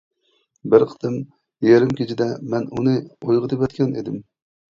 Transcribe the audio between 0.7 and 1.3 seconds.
بىر قېتىم،